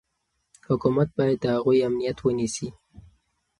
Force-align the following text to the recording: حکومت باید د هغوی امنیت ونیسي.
حکومت 0.67 1.09
باید 1.17 1.37
د 1.43 1.45
هغوی 1.55 1.79
امنیت 1.87 2.17
ونیسي. 2.21 2.69